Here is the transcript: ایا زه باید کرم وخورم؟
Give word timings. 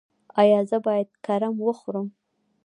ایا 0.41 0.59
زه 0.69 0.77
باید 0.85 1.09
کرم 1.25 1.55
وخورم؟ 1.65 2.07